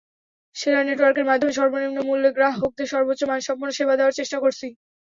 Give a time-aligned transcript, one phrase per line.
[0.55, 4.67] সেরা নেটওয়ার্কের মাধ্যমে সর্বনিম্ন মূল্যে গ্রাহকদের সর্বোচ্চ মানসম্পন্ন সেবা দেওয়ার চেষ্টা করেছি।